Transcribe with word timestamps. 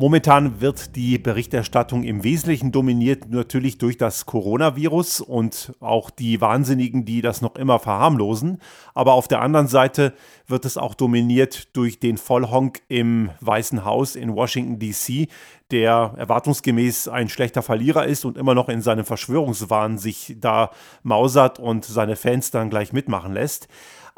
Momentan 0.00 0.60
wird 0.60 0.94
die 0.94 1.18
Berichterstattung 1.18 2.04
im 2.04 2.22
Wesentlichen 2.22 2.70
dominiert 2.70 3.30
natürlich 3.30 3.78
durch 3.78 3.96
das 3.96 4.26
Coronavirus 4.26 5.20
und 5.20 5.72
auch 5.80 6.10
die 6.10 6.40
Wahnsinnigen, 6.40 7.04
die 7.04 7.20
das 7.20 7.42
noch 7.42 7.56
immer 7.56 7.80
verharmlosen. 7.80 8.58
Aber 8.94 9.14
auf 9.14 9.26
der 9.26 9.42
anderen 9.42 9.66
Seite 9.66 10.14
wird 10.46 10.64
es 10.66 10.76
auch 10.76 10.94
dominiert 10.94 11.76
durch 11.76 11.98
den 11.98 12.16
Vollhonk 12.16 12.80
im 12.86 13.30
Weißen 13.40 13.84
Haus 13.84 14.14
in 14.14 14.36
Washington, 14.36 14.78
DC, 14.78 15.28
der 15.70 16.14
erwartungsgemäß 16.16 17.08
ein 17.08 17.28
schlechter 17.28 17.62
Verlierer 17.62 18.06
ist 18.06 18.24
und 18.24 18.38
immer 18.38 18.54
noch 18.54 18.68
in 18.68 18.80
seinem 18.80 19.04
Verschwörungswahn 19.04 19.98
sich 19.98 20.36
da 20.38 20.70
mausert 21.02 21.58
und 21.58 21.84
seine 21.84 22.16
Fans 22.16 22.50
dann 22.50 22.70
gleich 22.70 22.92
mitmachen 22.92 23.32
lässt. 23.32 23.68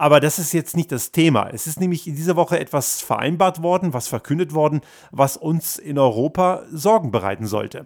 Aber 0.01 0.19
das 0.19 0.39
ist 0.39 0.55
jetzt 0.55 0.79
nicht 0.79 0.91
das 0.93 1.13
Thema. 1.13 1.51
Es 1.53 1.67
ist 1.67 1.79
nämlich 1.79 2.07
in 2.07 2.17
dieser 2.17 2.35
Woche 2.35 2.59
etwas 2.59 3.03
vereinbart 3.03 3.63
worden, 3.63 3.93
was 3.93 4.09
verkündet 4.09 4.55
worden, 4.55 4.81
was 5.11 5.37
uns 5.37 5.77
in 5.77 5.99
Europa 5.99 6.63
Sorgen 6.73 7.11
bereiten 7.11 7.47
sollte. 7.47 7.85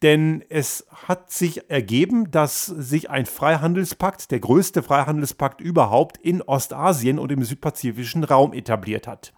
Denn 0.00 0.44
es 0.48 0.86
hat 1.08 1.32
sich 1.32 1.68
ergeben, 1.68 2.30
dass 2.30 2.66
sich 2.66 3.10
ein 3.10 3.26
Freihandelspakt, 3.26 4.30
der 4.30 4.38
größte 4.38 4.84
Freihandelspakt 4.84 5.60
überhaupt 5.60 6.18
in 6.18 6.40
Ostasien 6.40 7.18
und 7.18 7.32
im 7.32 7.42
südpazifischen 7.42 8.22
Raum 8.22 8.52
etabliert 8.52 9.08
hat. 9.08 9.32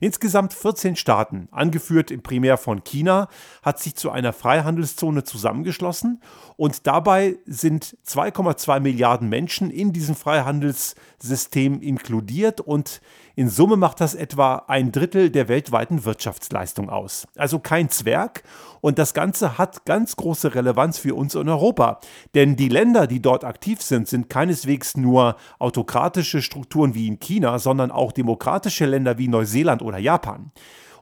Insgesamt 0.00 0.54
14 0.54 0.96
Staaten, 0.96 1.48
angeführt 1.50 2.10
primär 2.22 2.56
von 2.56 2.82
China, 2.84 3.28
hat 3.62 3.78
sich 3.78 3.94
zu 3.94 4.10
einer 4.10 4.32
Freihandelszone 4.32 5.24
zusammengeschlossen. 5.24 6.22
Und 6.56 6.86
dabei 6.86 7.38
sind 7.44 7.98
2,2 8.06 8.80
Milliarden 8.80 9.28
Menschen 9.28 9.70
in 9.70 9.92
diesem 9.92 10.14
Freihandelssystem 10.14 11.82
inkludiert. 11.82 12.62
Und 12.62 13.02
in 13.36 13.48
Summe 13.48 13.76
macht 13.76 14.00
das 14.00 14.14
etwa 14.14 14.64
ein 14.66 14.92
Drittel 14.92 15.30
der 15.30 15.48
weltweiten 15.48 16.04
Wirtschaftsleistung 16.04 16.90
aus. 16.90 17.26
Also 17.36 17.58
kein 17.58 17.88
Zwerg. 17.88 18.42
Und 18.80 18.98
das 18.98 19.14
Ganze 19.14 19.58
hat 19.58 19.84
ganz 19.84 20.16
große 20.16 20.54
Relevanz 20.54 20.98
für 20.98 21.14
uns 21.14 21.34
in 21.34 21.48
Europa. 21.48 22.00
Denn 22.34 22.56
die 22.56 22.68
Länder, 22.68 23.06
die 23.06 23.20
dort 23.20 23.44
aktiv 23.44 23.82
sind, 23.82 24.08
sind 24.08 24.30
keineswegs 24.30 24.96
nur 24.96 25.36
autokratische 25.58 26.42
Strukturen 26.42 26.94
wie 26.94 27.06
in 27.06 27.20
China, 27.20 27.58
sondern 27.58 27.90
auch 27.90 28.12
demokratische 28.12 28.86
Länder 28.86 29.18
wie 29.18 29.28
Neuseeland 29.28 29.82
oder 29.82 29.98
Japan. 29.98 30.50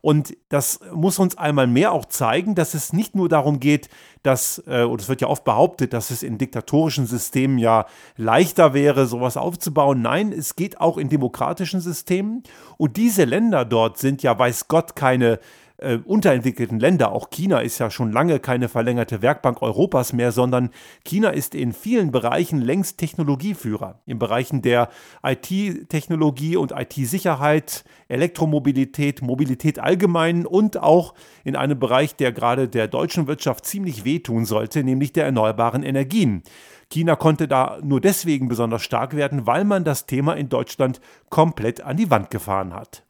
Und 0.00 0.36
das 0.48 0.80
muss 0.92 1.18
uns 1.18 1.36
einmal 1.36 1.66
mehr 1.66 1.92
auch 1.92 2.04
zeigen, 2.04 2.54
dass 2.54 2.74
es 2.74 2.92
nicht 2.92 3.14
nur 3.14 3.28
darum 3.28 3.60
geht, 3.60 3.88
dass, 4.22 4.62
äh, 4.66 4.82
und 4.82 5.00
es 5.00 5.08
wird 5.08 5.20
ja 5.20 5.28
oft 5.28 5.44
behauptet, 5.44 5.92
dass 5.92 6.10
es 6.10 6.22
in 6.22 6.38
diktatorischen 6.38 7.06
Systemen 7.06 7.58
ja 7.58 7.86
leichter 8.16 8.74
wäre, 8.74 9.06
sowas 9.06 9.36
aufzubauen. 9.36 10.02
Nein, 10.02 10.32
es 10.32 10.56
geht 10.56 10.80
auch 10.80 10.98
in 10.98 11.08
demokratischen 11.08 11.80
Systemen. 11.80 12.42
Und 12.76 12.96
diese 12.96 13.24
Länder 13.24 13.64
dort 13.64 13.98
sind 13.98 14.22
ja, 14.22 14.38
weiß 14.38 14.68
Gott, 14.68 14.96
keine 14.96 15.40
äh, 15.78 15.98
unterentwickelten 16.04 16.80
Länder, 16.80 17.12
auch 17.12 17.30
China 17.30 17.60
ist 17.60 17.78
ja 17.78 17.90
schon 17.90 18.12
lange 18.12 18.40
keine 18.40 18.68
verlängerte 18.68 19.22
Werkbank 19.22 19.62
Europas 19.62 20.12
mehr, 20.12 20.32
sondern 20.32 20.70
China 21.04 21.30
ist 21.30 21.54
in 21.54 21.72
vielen 21.72 22.10
Bereichen 22.10 22.60
längst 22.60 22.98
Technologieführer. 22.98 24.00
In 24.04 24.18
Bereichen 24.18 24.62
der 24.62 24.88
IT-Technologie 25.22 26.56
und 26.56 26.72
IT-Sicherheit, 26.72 27.84
Elektromobilität, 28.08 29.22
Mobilität 29.22 29.78
allgemein 29.78 30.46
und 30.46 30.76
auch 30.78 31.14
in 31.44 31.56
einem 31.56 31.78
Bereich, 31.78 32.16
der 32.16 32.32
gerade 32.32 32.68
der 32.68 32.88
deutschen 32.88 33.26
Wirtschaft 33.26 33.64
ziemlich 33.64 34.04
wehtun 34.04 34.44
sollte, 34.44 34.82
nämlich 34.82 35.12
der 35.12 35.24
erneuerbaren 35.26 35.82
Energien. 35.82 36.42
China 36.90 37.16
konnte 37.16 37.46
da 37.46 37.78
nur 37.82 38.00
deswegen 38.00 38.48
besonders 38.48 38.82
stark 38.82 39.14
werden, 39.14 39.46
weil 39.46 39.64
man 39.64 39.84
das 39.84 40.06
Thema 40.06 40.34
in 40.34 40.48
Deutschland 40.48 41.00
komplett 41.28 41.82
an 41.82 41.96
die 41.96 42.10
Wand 42.10 42.30
gefahren 42.30 42.74
hat. 42.74 43.04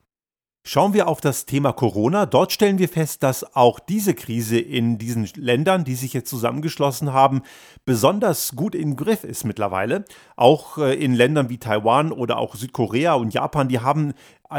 Schauen 0.70 0.92
wir 0.92 1.08
auf 1.08 1.22
das 1.22 1.47
Thema 1.47 1.72
Corona. 1.72 2.27
Dort 2.27 2.52
stellen 2.52 2.77
wir 2.77 2.91
fest, 2.91 3.22
dass 3.22 3.56
auch 3.56 3.80
diese 3.80 4.12
Krise 4.12 4.58
in 4.58 4.98
diesen 4.98 5.27
Ländern, 5.34 5.83
die 5.84 5.95
sich 5.95 6.12
jetzt 6.12 6.29
zusammengeschlossen 6.29 7.14
haben, 7.14 7.40
besonders 7.86 8.55
gut 8.55 8.74
im 8.74 8.95
Griff 8.95 9.24
ist 9.24 9.45
mittlerweile. 9.45 10.05
Auch 10.36 10.77
äh, 10.77 10.92
in 10.92 11.14
Ländern 11.14 11.48
wie 11.48 11.57
Taiwan 11.57 12.12
oder 12.12 12.36
auch 12.36 12.55
Südkorea 12.55 13.14
und 13.14 13.33
Japan, 13.33 13.68
die 13.68 13.80
haben 13.80 14.12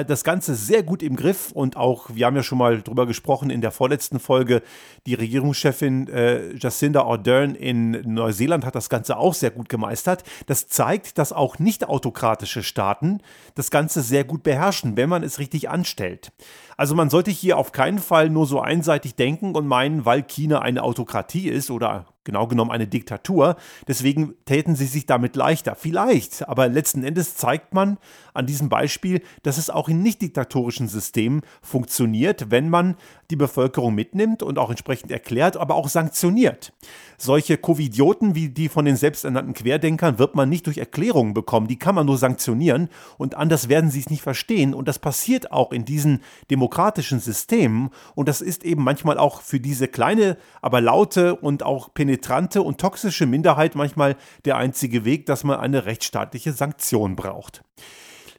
das 0.06 0.24
Ganze 0.24 0.54
sehr 0.54 0.84
gut 0.84 1.02
im 1.02 1.16
Griff 1.16 1.52
und 1.52 1.76
auch, 1.76 2.10
wir 2.14 2.28
haben 2.28 2.36
ja 2.36 2.44
schon 2.44 2.60
mal 2.60 2.82
drüber 2.82 3.08
gesprochen 3.08 3.50
in 3.50 3.62
der 3.62 3.72
vorletzten 3.72 4.20
Folge, 4.20 4.62
die 5.08 5.16
Regierungschefin 5.16 6.08
äh, 6.10 6.54
Jacinda 6.56 7.04
Ardern 7.04 7.56
in 7.56 7.92
Neuseeland 8.14 8.66
hat 8.66 8.76
das 8.76 8.90
Ganze 8.90 9.18
auch 9.18 9.34
sehr 9.34 9.50
gut 9.50 9.68
gemeistert. 9.68 10.24
Das 10.46 10.68
zeigt, 10.68 11.18
dass 11.18 11.34
auch 11.34 11.58
nicht 11.58 11.88
autokratische 11.88 12.62
Staaten 12.62 13.22
das 13.56 13.72
Ganze 13.72 14.02
sehr 14.02 14.24
gut 14.24 14.44
beherrschen, 14.44 14.96
wenn 14.96 15.10
man 15.10 15.24
es 15.24 15.40
richtig 15.40 15.70
anstellt. 15.70 16.32
Also 16.80 16.96
man 16.96 17.10
sollte 17.10 17.30
hier 17.30 17.58
auf 17.58 17.74
keinen 17.74 18.00
Fall 18.00 18.30
nur 18.30 18.46
so 18.46 18.62
einseitig 18.62 19.16
denken 19.16 19.54
und 19.54 19.68
meinen, 19.68 20.06
weil 20.06 20.24
China 20.24 20.62
eine 20.62 20.82
Autokratie 20.82 21.50
ist 21.50 21.72
oder 21.72 22.06
genau 22.24 22.48
genommen 22.48 22.72
eine 22.72 22.88
Diktatur. 22.88 23.58
Deswegen 23.86 24.34
täten 24.46 24.78
sie 24.78 24.86
sich 24.86 25.06
damit 25.06 25.36
leichter. 25.36 25.76
Vielleicht, 25.76 26.48
aber 26.48 26.70
letzten 26.70 27.04
Endes 27.04 27.36
zeigt 27.36 27.74
man 27.74 27.98
an 28.34 28.46
diesem 28.46 28.70
Beispiel, 28.70 29.22
dass 29.44 29.58
es 29.58 29.70
auch 29.70 29.90
in 29.90 30.02
nicht 30.02 30.22
diktatorischen 30.22 30.88
Systemen 30.88 31.42
funktioniert, 31.62 32.50
wenn 32.50 32.70
man 32.70 32.96
die 33.30 33.36
Bevölkerung 33.36 33.94
mitnimmt 33.94 34.42
und 34.42 34.58
auch 34.58 34.70
entsprechend 34.70 35.12
erklärt, 35.12 35.58
aber 35.58 35.76
auch 35.76 35.90
sanktioniert. 35.90 36.72
Solche 37.22 37.57
Covidioten 37.57 38.34
wie 38.34 38.47
die 38.47 38.69
von 38.69 38.85
den 38.85 38.96
selbsternannten 38.96 39.53
Querdenkern 39.53 40.19
wird 40.19 40.35
man 40.35 40.47
nicht 40.47 40.68
durch 40.68 40.78
Erklärungen 40.78 41.34
bekommen, 41.34 41.68
die 41.68 41.78
kann 41.78 41.94
man 41.94 42.06
nur 42.06 42.18
sanktionieren 42.18 42.88
und 43.18 43.35
anders 43.35 43.68
werden 43.68 43.91
sie 43.91 44.00
es 44.00 44.09
nicht 44.09 44.22
verstehen. 44.22 44.74
Und 44.74 44.88
das 44.88 45.00
passiert 45.00 45.52
auch 45.52 45.74
in 45.74 45.84
diesen 45.84 46.22
demokratischen 46.50 47.19
Systemen. 47.19 47.90
Und 48.16 48.30
das 48.30 48.40
ist 48.40 48.63
eben 48.63 48.85
manchmal 48.85 49.18
auch 49.18 49.41
für 49.41 49.59
diese 49.59 49.90
kleine, 49.90 50.38
aber 50.62 50.80
laute 50.80 51.35
und 51.35 51.62
auch 51.62 51.94
penetrante 51.94 52.62
und 52.62 52.80
toxische 52.80 53.25
Minderheit 53.25 53.75
manchmal 53.75 54.16
der 54.46 54.56
einzige 54.56 55.03
Weg, 55.03 55.25
dass 55.25 55.44
man 55.44 55.59
eine 55.59 55.86
rechtsstaatliche 55.86 56.53
Sanktion 56.53 57.18
braucht. 57.18 57.63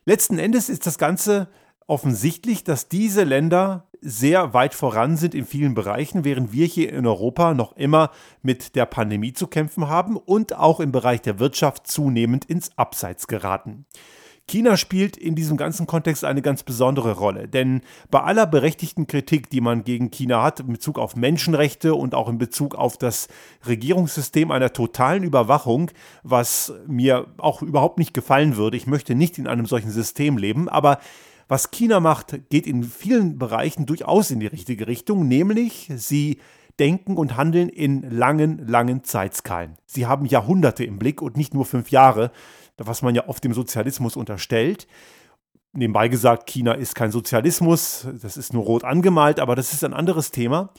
Letzten 0.06 0.38
Endes 0.38 0.70
ist 0.70 0.86
das 0.86 0.96
Ganze 0.96 1.48
offensichtlich, 1.86 2.64
dass 2.64 2.88
diese 2.88 3.24
Länder 3.24 3.89
sehr 4.00 4.54
weit 4.54 4.74
voran 4.74 5.16
sind 5.16 5.34
in 5.34 5.44
vielen 5.44 5.74
Bereichen, 5.74 6.24
während 6.24 6.52
wir 6.52 6.66
hier 6.66 6.92
in 6.92 7.06
Europa 7.06 7.54
noch 7.54 7.76
immer 7.76 8.10
mit 8.42 8.74
der 8.76 8.86
Pandemie 8.86 9.32
zu 9.32 9.46
kämpfen 9.46 9.88
haben 9.88 10.16
und 10.16 10.56
auch 10.56 10.80
im 10.80 10.92
Bereich 10.92 11.22
der 11.22 11.38
Wirtschaft 11.38 11.86
zunehmend 11.86 12.44
ins 12.44 12.76
Abseits 12.76 13.26
geraten. 13.26 13.84
China 14.50 14.76
spielt 14.76 15.16
in 15.16 15.36
diesem 15.36 15.56
ganzen 15.56 15.86
Kontext 15.86 16.24
eine 16.24 16.42
ganz 16.42 16.64
besondere 16.64 17.12
Rolle, 17.12 17.46
denn 17.46 17.82
bei 18.10 18.20
aller 18.20 18.46
berechtigten 18.48 19.06
Kritik, 19.06 19.48
die 19.48 19.60
man 19.60 19.84
gegen 19.84 20.10
China 20.10 20.42
hat, 20.42 20.58
in 20.58 20.72
Bezug 20.72 20.98
auf 20.98 21.14
Menschenrechte 21.14 21.94
und 21.94 22.16
auch 22.16 22.28
in 22.28 22.38
Bezug 22.38 22.74
auf 22.74 22.98
das 22.98 23.28
Regierungssystem 23.68 24.50
einer 24.50 24.72
totalen 24.72 25.22
Überwachung, 25.22 25.92
was 26.24 26.72
mir 26.88 27.28
auch 27.38 27.62
überhaupt 27.62 27.98
nicht 27.98 28.12
gefallen 28.12 28.56
würde, 28.56 28.76
ich 28.76 28.88
möchte 28.88 29.14
nicht 29.14 29.38
in 29.38 29.46
einem 29.46 29.66
solchen 29.66 29.92
System 29.92 30.36
leben, 30.36 30.68
aber 30.68 30.98
was 31.50 31.72
China 31.72 31.98
macht, 31.98 32.48
geht 32.48 32.64
in 32.68 32.84
vielen 32.84 33.36
Bereichen 33.36 33.84
durchaus 33.84 34.30
in 34.30 34.38
die 34.38 34.46
richtige 34.46 34.86
Richtung, 34.86 35.26
nämlich 35.26 35.90
sie 35.96 36.38
denken 36.78 37.16
und 37.16 37.36
handeln 37.36 37.68
in 37.68 38.08
langen, 38.08 38.64
langen 38.68 39.02
Zeitskalen. 39.02 39.76
Sie 39.84 40.06
haben 40.06 40.26
Jahrhunderte 40.26 40.84
im 40.84 41.00
Blick 41.00 41.20
und 41.20 41.36
nicht 41.36 41.52
nur 41.52 41.66
fünf 41.66 41.90
Jahre, 41.90 42.30
was 42.78 43.02
man 43.02 43.16
ja 43.16 43.26
oft 43.26 43.42
dem 43.42 43.52
Sozialismus 43.52 44.14
unterstellt. 44.14 44.86
Nebenbei 45.72 46.06
gesagt, 46.06 46.48
China 46.48 46.72
ist 46.72 46.94
kein 46.94 47.10
Sozialismus, 47.10 48.06
das 48.22 48.36
ist 48.36 48.52
nur 48.52 48.62
rot 48.62 48.84
angemalt, 48.84 49.40
aber 49.40 49.56
das 49.56 49.72
ist 49.72 49.82
ein 49.82 49.92
anderes 49.92 50.30
Thema. 50.30 50.72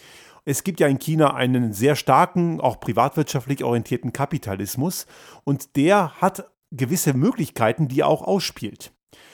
Es 0.46 0.64
gibt 0.64 0.80
ja 0.80 0.88
in 0.88 1.00
China 1.00 1.34
einen 1.34 1.74
sehr 1.74 1.98
starken, 1.98 2.62
auch 2.62 2.80
privatwirtschaftlich 2.80 3.66
orientierten 3.66 4.14
Kapitalismus 4.14 5.06
und 5.44 5.76
der 5.76 6.14
hat 6.22 6.50
gewisse 6.72 7.14
Möglichkeiten, 7.14 7.90
die 7.90 8.00
er 8.00 8.08
auch 8.08 8.22
ausspielt. 8.22 8.94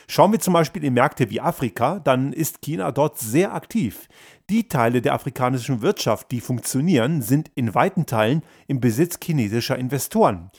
Schauen 0.10 0.32
wir 0.32 0.40
zum 0.40 0.54
Beispiel 0.54 0.86
in 0.86 0.94
Märkte 0.94 1.30
wie 1.30 1.42
Afrika, 1.42 2.00
dann 2.00 2.32
ist 2.32 2.62
China 2.62 2.94
dort 2.94 3.20
sehr 3.20 3.54
aktiv. 3.54 4.08
Die 4.50 4.70
Teile 4.70 5.02
der 5.02 5.14
afrikanischen 5.14 5.82
Wirtschaft, 5.82 6.32
die 6.32 6.40
funktionieren, 6.40 7.22
sind 7.22 7.52
in 7.56 7.76
weiten 7.76 8.06
Teilen 8.06 8.42
im 8.68 8.80
Besitz 8.80 9.20
chinesischer 9.22 9.78
Investoren. 9.78 10.50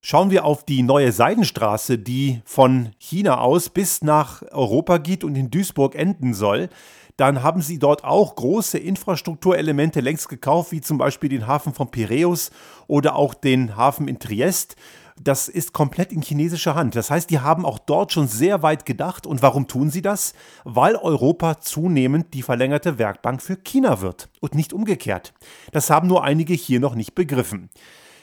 Schauen 0.00 0.30
wir 0.30 0.44
auf 0.44 0.64
die 0.64 0.82
neue 0.84 1.10
Seidenstraße, 1.10 1.98
die 1.98 2.40
von 2.44 2.90
China 2.98 3.38
aus 3.38 3.68
bis 3.68 4.02
nach 4.02 4.42
Europa 4.52 4.98
geht 4.98 5.24
und 5.24 5.34
in 5.34 5.50
Duisburg 5.50 5.96
enden 5.96 6.32
soll. 6.32 6.68
Dann 7.16 7.42
haben 7.42 7.62
sie 7.62 7.80
dort 7.80 8.04
auch 8.04 8.36
große 8.36 8.78
Infrastrukturelemente 8.78 10.00
längst 10.00 10.28
gekauft, 10.28 10.70
wie 10.70 10.80
zum 10.80 10.98
Beispiel 10.98 11.30
den 11.30 11.48
Hafen 11.48 11.74
von 11.74 11.90
Piräus 11.90 12.52
oder 12.86 13.16
auch 13.16 13.34
den 13.34 13.76
Hafen 13.76 14.06
in 14.06 14.20
Triest 14.20 14.76
das 15.20 15.48
ist 15.48 15.72
komplett 15.72 16.12
in 16.12 16.22
chinesischer 16.22 16.74
Hand. 16.74 16.96
Das 16.96 17.10
heißt, 17.10 17.30
die 17.30 17.38
haben 17.38 17.64
auch 17.64 17.78
dort 17.78 18.12
schon 18.12 18.26
sehr 18.26 18.62
weit 18.62 18.84
gedacht. 18.84 19.26
Und 19.26 19.42
warum 19.42 19.68
tun 19.68 19.90
sie 19.90 20.02
das? 20.02 20.34
Weil 20.64 20.96
Europa 20.96 21.60
zunehmend 21.60 22.34
die 22.34 22.42
verlängerte 22.42 22.98
Werkbank 22.98 23.40
für 23.40 23.56
China 23.56 24.00
wird 24.00 24.28
und 24.40 24.54
nicht 24.54 24.72
umgekehrt. 24.72 25.32
Das 25.72 25.90
haben 25.90 26.08
nur 26.08 26.24
einige 26.24 26.54
hier 26.54 26.80
noch 26.80 26.94
nicht 26.94 27.14
begriffen. 27.14 27.70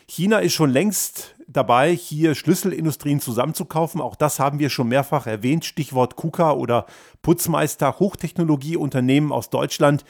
China 0.08 0.40
ist 0.40 0.54
schon 0.54 0.70
längst 0.70 1.36
dabei, 1.48 1.96
hier 1.96 2.36
Schlüsselindustrien 2.36 3.22
zusammenzukaufen. 3.22 4.02
Auch 4.02 4.16
das 4.16 4.40
haben 4.40 4.60
wir 4.60 4.70
schon 4.70 4.90
mehrfach 4.90 5.26
erwähnt. 5.26 5.64
Stichwort 5.64 6.18
KUKA 6.18 6.52
oder 6.52 6.86
Putzmeister, 7.22 8.00
Hochtechnologieunternehmen 8.00 9.32
aus 9.32 9.50
Deutschland, 9.50 10.04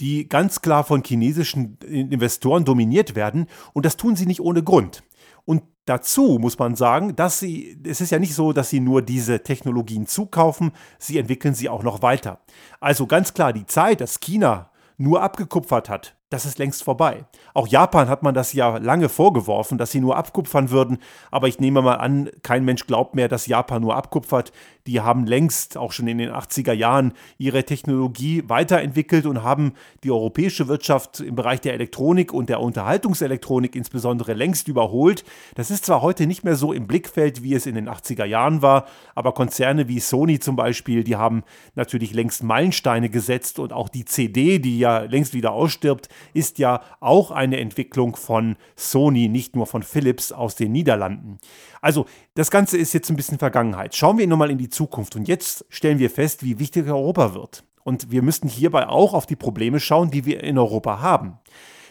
die 0.00 0.28
ganz 0.28 0.60
klar 0.60 0.84
von 0.84 1.02
chinesischen 1.02 1.78
Investoren 1.78 2.66
dominiert 2.66 3.14
werden 3.14 3.46
und 3.72 3.86
das 3.86 3.96
tun 3.96 4.14
sie 4.14 4.26
nicht 4.26 4.40
ohne 4.40 4.62
Grund. 4.62 5.02
Und 5.46 5.62
dazu 5.86 6.38
muss 6.38 6.58
man 6.58 6.74
sagen, 6.74 7.16
dass 7.16 7.38
sie, 7.38 7.80
es 7.84 8.02
ist 8.02 8.10
ja 8.10 8.18
nicht 8.18 8.34
so, 8.34 8.52
dass 8.52 8.68
sie 8.68 8.80
nur 8.80 9.00
diese 9.00 9.42
Technologien 9.42 10.06
zukaufen, 10.06 10.72
sie 10.98 11.16
entwickeln 11.16 11.54
sie 11.54 11.70
auch 11.70 11.82
noch 11.82 12.02
weiter. 12.02 12.40
Also 12.80 13.06
ganz 13.06 13.32
klar, 13.32 13.54
die 13.54 13.66
Zeit, 13.66 14.02
dass 14.02 14.20
China 14.20 14.70
nur 14.98 15.22
abgekupfert 15.22 15.88
hat, 15.88 16.15
das 16.28 16.44
ist 16.44 16.58
längst 16.58 16.82
vorbei. 16.82 17.24
Auch 17.54 17.68
Japan 17.68 18.08
hat 18.08 18.24
man 18.24 18.34
das 18.34 18.52
ja 18.52 18.78
lange 18.78 19.08
vorgeworfen, 19.08 19.78
dass 19.78 19.92
sie 19.92 20.00
nur 20.00 20.16
abkupfern 20.16 20.70
würden, 20.70 20.98
aber 21.30 21.46
ich 21.46 21.60
nehme 21.60 21.82
mal 21.82 21.94
an, 21.94 22.30
kein 22.42 22.64
Mensch 22.64 22.86
glaubt 22.86 23.14
mehr, 23.14 23.28
dass 23.28 23.46
Japan 23.46 23.82
nur 23.82 23.94
abkupfert. 23.94 24.50
Die 24.88 25.00
haben 25.00 25.24
längst 25.24 25.76
auch 25.76 25.92
schon 25.92 26.08
in 26.08 26.18
den 26.18 26.30
80er 26.30 26.72
Jahren 26.72 27.12
ihre 27.38 27.64
Technologie 27.64 28.42
weiterentwickelt 28.48 29.24
und 29.26 29.44
haben 29.44 29.74
die 30.02 30.10
europäische 30.10 30.66
Wirtschaft 30.66 31.20
im 31.20 31.36
Bereich 31.36 31.60
der 31.60 31.74
Elektronik 31.74 32.32
und 32.32 32.48
der 32.48 32.60
Unterhaltungselektronik 32.60 33.76
insbesondere 33.76 34.32
längst 34.32 34.66
überholt. 34.66 35.24
Das 35.54 35.70
ist 35.70 35.86
zwar 35.86 36.02
heute 36.02 36.26
nicht 36.26 36.42
mehr 36.42 36.56
so 36.56 36.72
im 36.72 36.88
Blickfeld, 36.88 37.44
wie 37.44 37.54
es 37.54 37.66
in 37.66 37.76
den 37.76 37.88
80er 37.88 38.24
Jahren 38.24 38.62
war, 38.62 38.86
aber 39.14 39.32
Konzerne 39.32 39.86
wie 39.86 40.00
Sony 40.00 40.40
zum 40.40 40.56
Beispiel, 40.56 41.04
die 41.04 41.16
haben 41.16 41.44
natürlich 41.76 42.12
längst 42.12 42.42
Meilensteine 42.42 43.10
gesetzt 43.10 43.60
und 43.60 43.72
auch 43.72 43.88
die 43.88 44.04
CD, 44.04 44.58
die 44.58 44.78
ja 44.80 45.00
längst 45.00 45.34
wieder 45.34 45.52
ausstirbt, 45.52 46.08
ist 46.34 46.58
ja 46.58 46.82
auch 47.00 47.30
eine 47.30 47.58
Entwicklung 47.58 48.16
von 48.16 48.56
Sony, 48.76 49.28
nicht 49.28 49.56
nur 49.56 49.66
von 49.66 49.82
Philips 49.82 50.32
aus 50.32 50.56
den 50.56 50.72
Niederlanden. 50.72 51.38
Also 51.80 52.06
das 52.34 52.50
Ganze 52.50 52.78
ist 52.78 52.92
jetzt 52.92 53.10
ein 53.10 53.16
bisschen 53.16 53.38
Vergangenheit. 53.38 53.94
Schauen 53.94 54.18
wir 54.18 54.26
nochmal 54.26 54.50
in 54.50 54.58
die 54.58 54.68
Zukunft 54.68 55.16
und 55.16 55.28
jetzt 55.28 55.64
stellen 55.68 55.98
wir 55.98 56.10
fest, 56.10 56.44
wie 56.44 56.58
wichtig 56.58 56.86
Europa 56.86 57.34
wird. 57.34 57.64
Und 57.84 58.10
wir 58.10 58.22
müssten 58.22 58.48
hierbei 58.48 58.88
auch 58.88 59.14
auf 59.14 59.26
die 59.26 59.36
Probleme 59.36 59.78
schauen, 59.78 60.10
die 60.10 60.24
wir 60.24 60.42
in 60.42 60.58
Europa 60.58 61.00
haben. 61.00 61.38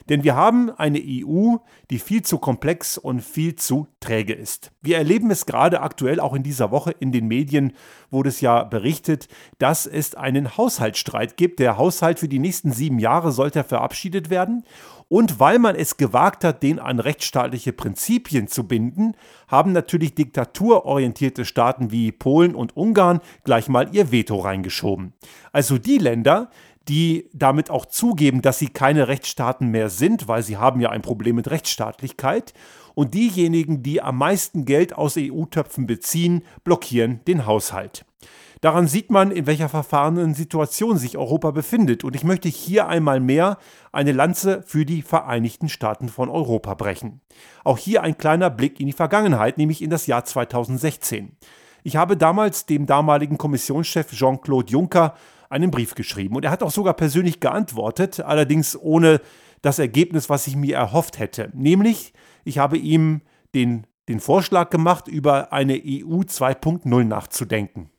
Denn 0.09 0.23
wir 0.23 0.35
haben 0.35 0.69
eine 0.69 1.01
EU, 1.03 1.55
die 1.89 1.99
viel 1.99 2.21
zu 2.21 2.37
komplex 2.37 2.97
und 2.97 3.21
viel 3.21 3.55
zu 3.55 3.87
träge 3.99 4.33
ist. 4.33 4.71
Wir 4.81 4.97
erleben 4.97 5.31
es 5.31 5.45
gerade 5.45 5.81
aktuell 5.81 6.19
auch 6.19 6.33
in 6.33 6.43
dieser 6.43 6.71
Woche 6.71 6.91
in 6.91 7.11
den 7.11 7.27
Medien, 7.27 7.73
wurde 8.11 8.29
es 8.29 8.41
ja 8.41 8.63
berichtet, 8.63 9.27
dass 9.57 9.87
es 9.87 10.13
einen 10.15 10.57
Haushaltsstreit 10.57 11.37
gibt. 11.37 11.59
Der 11.59 11.77
Haushalt 11.77 12.19
für 12.19 12.27
die 12.27 12.39
nächsten 12.39 12.71
sieben 12.71 12.99
Jahre 12.99 13.31
sollte 13.31 13.63
verabschiedet 13.63 14.29
werden. 14.29 14.63
Und 15.07 15.39
weil 15.39 15.59
man 15.59 15.75
es 15.75 15.97
gewagt 15.97 16.43
hat, 16.43 16.63
den 16.63 16.79
an 16.79 16.99
rechtsstaatliche 16.99 17.73
Prinzipien 17.73 18.47
zu 18.47 18.67
binden, 18.67 19.15
haben 19.47 19.71
natürlich 19.71 20.15
diktaturorientierte 20.15 21.45
Staaten 21.45 21.91
wie 21.91 22.11
Polen 22.11 22.55
und 22.55 22.75
Ungarn 22.75 23.21
gleich 23.43 23.67
mal 23.67 23.89
ihr 23.93 24.11
Veto 24.11 24.39
reingeschoben. 24.39 25.13
Also 25.51 25.77
die 25.77 25.99
Länder, 25.99 26.49
die 26.87 27.29
damit 27.33 27.69
auch 27.69 27.85
zugeben, 27.85 28.41
dass 28.41 28.59
sie 28.59 28.67
keine 28.67 29.07
Rechtsstaaten 29.07 29.69
mehr 29.69 29.89
sind, 29.89 30.27
weil 30.27 30.43
sie 30.43 30.57
haben 30.57 30.81
ja 30.81 30.89
ein 30.89 31.01
Problem 31.01 31.35
mit 31.35 31.49
Rechtsstaatlichkeit. 31.49 32.53
Und 32.93 33.13
diejenigen, 33.13 33.83
die 33.83 34.01
am 34.01 34.17
meisten 34.17 34.65
Geld 34.65 34.95
aus 34.95 35.15
EU-Töpfen 35.17 35.85
beziehen, 35.85 36.43
blockieren 36.63 37.21
den 37.27 37.45
Haushalt. 37.45 38.05
Daran 38.61 38.87
sieht 38.87 39.11
man, 39.11 39.31
in 39.31 39.45
welcher 39.45 39.69
verfahrenen 39.69 40.33
Situation 40.33 40.97
sich 40.97 41.17
Europa 41.17 41.51
befindet. 41.51 42.03
Und 42.03 42.15
ich 42.15 42.23
möchte 42.23 42.49
hier 42.49 42.88
einmal 42.88 43.19
mehr 43.19 43.57
eine 43.91 44.11
Lanze 44.11 44.63
für 44.65 44.85
die 44.85 45.01
Vereinigten 45.01 45.69
Staaten 45.69 46.09
von 46.09 46.29
Europa 46.29 46.73
brechen. 46.73 47.21
Auch 47.63 47.77
hier 47.77 48.01
ein 48.01 48.17
kleiner 48.17 48.49
Blick 48.49 48.79
in 48.79 48.88
die 48.88 48.93
Vergangenheit, 48.93 49.57
nämlich 49.57 49.81
in 49.81 49.89
das 49.89 50.07
Jahr 50.07 50.25
2016. 50.25 51.35
Ich 51.83 51.97
habe 51.97 52.17
damals 52.17 52.65
dem 52.65 52.88
damaligen 52.88 53.38
Kommissionschef 53.38 54.09
Jean-Claude 54.11 54.71
Juncker 54.71 55.13
einen 55.50 55.71
Brief 55.71 55.95
geschrieben. 55.95 56.36
Und 56.36 56.45
er 56.45 56.51
hat 56.51 56.63
auch 56.63 56.71
sogar 56.71 56.94
persönlich 56.94 57.39
geantwortet, 57.39 58.19
allerdings 58.19 58.77
ohne 58.80 59.21
das 59.62 59.80
Ergebnis, 59.80 60.30
was 60.30 60.47
ich 60.47 60.56
mir 60.56 60.75
erhofft 60.75 61.19
hätte. 61.19 61.50
Nämlich, 61.53 62.13
ich 62.44 62.57
habe 62.57 62.77
ihm 62.77 63.21
den, 63.53 63.88
den 64.07 64.19
Vorschlag 64.19 64.69
gemacht, 64.69 65.07
über 65.07 65.51
eine 65.51 65.74
EU 65.74 66.21
2.0 66.21 67.03
nachzudenken. 67.03 67.89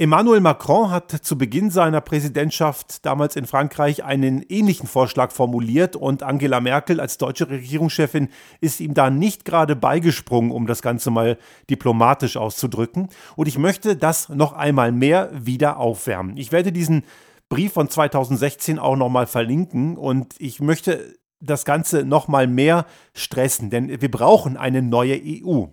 Emmanuel 0.00 0.40
Macron 0.40 0.90
hat 0.90 1.10
zu 1.10 1.36
Beginn 1.36 1.68
seiner 1.70 2.00
Präsidentschaft 2.00 3.04
damals 3.04 3.36
in 3.36 3.44
Frankreich 3.44 4.02
einen 4.02 4.40
ähnlichen 4.48 4.88
Vorschlag 4.88 5.30
formuliert 5.30 5.94
und 5.94 6.22
Angela 6.22 6.58
Merkel 6.60 7.00
als 7.00 7.18
deutsche 7.18 7.50
Regierungschefin 7.50 8.30
ist 8.62 8.80
ihm 8.80 8.94
da 8.94 9.10
nicht 9.10 9.44
gerade 9.44 9.76
beigesprungen, 9.76 10.52
um 10.52 10.66
das 10.66 10.80
Ganze 10.80 11.10
mal 11.10 11.36
diplomatisch 11.68 12.38
auszudrücken. 12.38 13.10
Und 13.36 13.46
ich 13.46 13.58
möchte 13.58 13.94
das 13.94 14.30
noch 14.30 14.54
einmal 14.54 14.90
mehr 14.90 15.28
wieder 15.34 15.76
aufwärmen. 15.76 16.38
Ich 16.38 16.50
werde 16.50 16.72
diesen 16.72 17.04
Brief 17.50 17.74
von 17.74 17.90
2016 17.90 18.78
auch 18.78 18.96
nochmal 18.96 19.26
verlinken 19.26 19.98
und 19.98 20.34
ich 20.38 20.60
möchte 20.60 21.14
das 21.40 21.66
Ganze 21.66 22.06
nochmal 22.06 22.46
mehr 22.46 22.86
stressen, 23.12 23.68
denn 23.68 24.00
wir 24.00 24.10
brauchen 24.10 24.56
eine 24.56 24.80
neue 24.80 25.20
EU. 25.22 25.66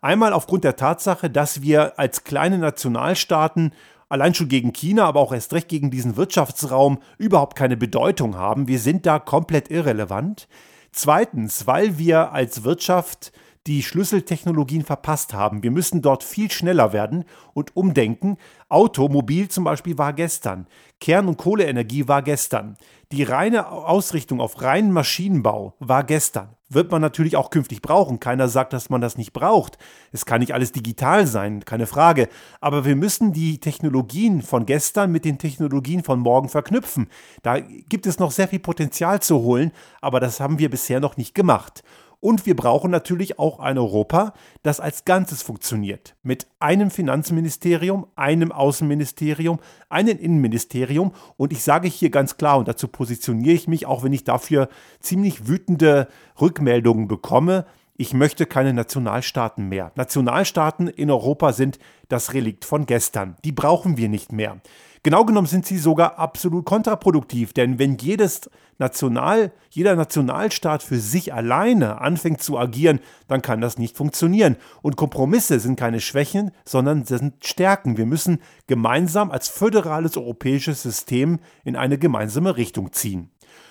Einmal 0.00 0.32
aufgrund 0.32 0.64
der 0.64 0.76
Tatsache, 0.76 1.30
dass 1.30 1.62
wir 1.62 1.98
als 1.98 2.24
kleine 2.24 2.58
Nationalstaaten 2.58 3.72
allein 4.08 4.34
schon 4.34 4.48
gegen 4.48 4.72
China, 4.72 5.04
aber 5.04 5.20
auch 5.20 5.32
erst 5.32 5.52
recht 5.52 5.68
gegen 5.68 5.90
diesen 5.90 6.16
Wirtschaftsraum 6.16 6.98
überhaupt 7.18 7.56
keine 7.56 7.76
Bedeutung 7.76 8.36
haben. 8.36 8.68
Wir 8.68 8.78
sind 8.78 9.06
da 9.06 9.18
komplett 9.18 9.70
irrelevant. 9.70 10.48
Zweitens, 10.92 11.66
weil 11.66 11.98
wir 11.98 12.32
als 12.32 12.64
Wirtschaft 12.64 13.32
die 13.66 13.82
Schlüsseltechnologien 13.82 14.82
verpasst 14.82 15.34
haben. 15.34 15.62
Wir 15.62 15.70
müssen 15.70 16.00
dort 16.00 16.24
viel 16.24 16.50
schneller 16.50 16.94
werden 16.94 17.24
und 17.52 17.76
umdenken. 17.76 18.38
Automobil 18.70 19.48
zum 19.48 19.64
Beispiel 19.64 19.98
war 19.98 20.14
gestern. 20.14 20.66
Kern- 21.00 21.28
und 21.28 21.36
Kohleenergie 21.36 22.08
war 22.08 22.22
gestern. 22.22 22.78
Die 23.12 23.24
reine 23.24 23.68
Ausrichtung 23.68 24.40
auf 24.40 24.62
reinen 24.62 24.90
Maschinenbau 24.90 25.74
war 25.80 26.02
gestern. 26.04 26.48
Wird 26.70 26.90
man 26.90 27.00
natürlich 27.00 27.36
auch 27.36 27.50
künftig 27.50 27.80
brauchen. 27.80 28.20
Keiner 28.20 28.48
sagt, 28.48 28.74
dass 28.74 28.90
man 28.90 29.00
das 29.00 29.16
nicht 29.16 29.32
braucht. 29.32 29.78
Es 30.12 30.26
kann 30.26 30.40
nicht 30.40 30.52
alles 30.52 30.72
digital 30.72 31.26
sein, 31.26 31.64
keine 31.64 31.86
Frage. 31.86 32.28
Aber 32.60 32.84
wir 32.84 32.94
müssen 32.94 33.32
die 33.32 33.58
Technologien 33.58 34.42
von 34.42 34.66
gestern 34.66 35.10
mit 35.10 35.24
den 35.24 35.38
Technologien 35.38 36.02
von 36.02 36.20
morgen 36.20 36.50
verknüpfen. 36.50 37.08
Da 37.42 37.58
gibt 37.60 38.06
es 38.06 38.18
noch 38.18 38.30
sehr 38.30 38.48
viel 38.48 38.58
Potenzial 38.58 39.20
zu 39.20 39.40
holen, 39.40 39.72
aber 40.02 40.20
das 40.20 40.40
haben 40.40 40.58
wir 40.58 40.68
bisher 40.68 41.00
noch 41.00 41.16
nicht 41.16 41.34
gemacht. 41.34 41.82
Und 42.20 42.46
wir 42.46 42.56
brauchen 42.56 42.90
natürlich 42.90 43.38
auch 43.38 43.60
ein 43.60 43.78
Europa, 43.78 44.34
das 44.62 44.80
als 44.80 45.04
Ganzes 45.04 45.42
funktioniert. 45.42 46.16
Mit 46.22 46.48
einem 46.58 46.90
Finanzministerium, 46.90 48.06
einem 48.16 48.50
Außenministerium, 48.50 49.60
einem 49.88 50.18
Innenministerium. 50.18 51.12
Und 51.36 51.52
ich 51.52 51.62
sage 51.62 51.86
hier 51.88 52.10
ganz 52.10 52.36
klar, 52.36 52.58
und 52.58 52.66
dazu 52.66 52.88
positioniere 52.88 53.54
ich 53.54 53.68
mich, 53.68 53.86
auch 53.86 54.02
wenn 54.02 54.12
ich 54.12 54.24
dafür 54.24 54.68
ziemlich 54.98 55.46
wütende 55.46 56.08
Rückmeldungen 56.40 57.06
bekomme, 57.06 57.66
ich 58.00 58.14
möchte 58.14 58.46
keine 58.46 58.72
Nationalstaaten 58.72 59.68
mehr. 59.68 59.90
Nationalstaaten 59.96 60.86
in 60.86 61.10
Europa 61.10 61.52
sind 61.52 61.80
das 62.08 62.32
Relikt 62.32 62.64
von 62.64 62.86
gestern. 62.86 63.36
Die 63.44 63.50
brauchen 63.50 63.96
wir 63.96 64.08
nicht 64.08 64.30
mehr. 64.30 64.60
Genau 65.02 65.24
genommen 65.24 65.46
sind 65.46 65.66
sie 65.66 65.78
sogar 65.78 66.18
absolut 66.18 66.64
kontraproduktiv, 66.64 67.52
denn 67.52 67.78
wenn 67.78 67.96
jedes 67.98 68.50
National, 68.78 69.52
jeder 69.70 69.96
Nationalstaat 69.96 70.82
für 70.82 70.98
sich 70.98 71.34
alleine 71.34 72.00
anfängt 72.00 72.42
zu 72.42 72.58
agieren, 72.58 73.00
dann 73.26 73.42
kann 73.42 73.60
das 73.60 73.78
nicht 73.78 73.96
funktionieren. 73.96 74.56
Und 74.82 74.96
Kompromisse 74.96 75.58
sind 75.60 75.78
keine 75.78 76.00
Schwächen, 76.00 76.52
sondern 76.64 77.04
sind 77.04 77.44
Stärken. 77.44 77.96
Wir 77.96 78.06
müssen 78.06 78.40
gemeinsam 78.66 79.30
als 79.30 79.48
föderales 79.48 80.16
europäisches 80.16 80.82
System 80.82 81.40
in 81.64 81.76
eine 81.76 81.98
gemeinsame 81.98 82.56
Richtung 82.56 82.92
ziehen. 82.92 83.30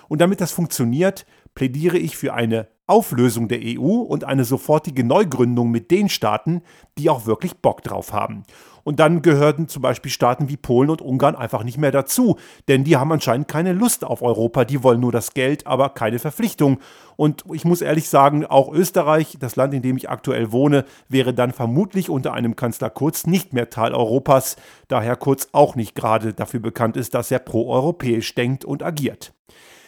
Und 0.09 0.21
damit 0.21 0.41
das 0.41 0.51
funktioniert, 0.51 1.25
plädiere 1.57 1.97
ich 1.97 2.15
für 2.15 2.35
eine 2.35 2.67
Auflösung 2.85 3.47
der 3.47 3.57
EU 3.63 4.01
und 4.01 4.25
eine 4.25 4.45
sofortige 4.45 5.03
Neugründung 5.03 5.71
mit 5.71 5.89
den 5.89 6.07
Staaten, 6.07 6.61
die 6.99 7.09
auch 7.09 7.25
wirklich 7.25 7.55
Bock 7.57 7.81
drauf 7.81 8.13
haben. 8.13 8.43
Und 8.83 8.99
dann 8.99 9.23
gehörten 9.23 9.67
zum 9.67 9.81
Beispiel 9.81 10.11
Staaten 10.11 10.49
wie 10.49 10.55
Polen 10.55 10.91
und 10.91 11.01
Ungarn 11.01 11.35
einfach 11.35 11.63
nicht 11.63 11.79
mehr 11.79 11.89
dazu, 11.89 12.37
denn 12.67 12.83
die 12.83 12.95
haben 12.95 13.11
anscheinend 13.11 13.47
keine 13.47 13.73
Lust 13.73 14.05
auf 14.05 14.21
Europa, 14.21 14.65
die 14.65 14.83
wollen 14.83 14.99
nur 14.99 15.11
das 15.11 15.33
Geld, 15.33 15.65
aber 15.65 15.89
keine 15.89 16.19
Verpflichtung. 16.19 16.77
Und 17.15 17.43
ich 17.51 17.65
muss 17.65 17.81
ehrlich 17.81 18.07
sagen, 18.07 18.45
auch 18.45 18.71
Österreich, 18.71 19.37
das 19.39 19.55
Land, 19.55 19.73
in 19.73 19.81
dem 19.81 19.97
ich 19.97 20.11
aktuell 20.11 20.51
wohne, 20.51 20.85
wäre 21.09 21.33
dann 21.33 21.53
vermutlich 21.53 22.11
unter 22.11 22.33
einem 22.33 22.55
Kanzler 22.55 22.91
Kurz 22.91 23.25
nicht 23.25 23.51
mehr 23.51 23.71
Teil 23.71 23.95
Europas, 23.95 24.57
da 24.89 25.01
Herr 25.01 25.15
Kurz 25.15 25.47
auch 25.53 25.73
nicht 25.75 25.95
gerade 25.95 26.35
dafür 26.35 26.59
bekannt 26.59 26.97
ist, 26.97 27.15
dass 27.15 27.31
er 27.31 27.39
proeuropäisch 27.39 28.35
denkt 28.35 28.63
und 28.63 28.83
agiert. 28.83 29.33